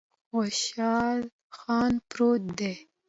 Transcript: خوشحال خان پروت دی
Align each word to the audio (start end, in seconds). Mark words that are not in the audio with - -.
خوشحال 0.29 1.19
خان 1.57 1.93
پروت 2.09 2.41
دی 2.57 2.73